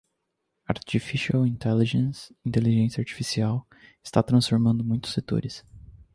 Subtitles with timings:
[0.67, 3.67] Artificial Intelligence (Inteligência Artificial)
[4.03, 5.63] está transformando muitos setores.